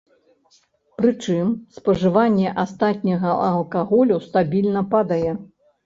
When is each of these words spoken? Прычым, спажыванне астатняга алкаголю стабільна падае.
Прычым, 1.01 1.51
спажыванне 1.77 2.55
астатняга 2.65 3.39
алкаголю 3.53 4.15
стабільна 4.29 4.81
падае. 4.95 5.27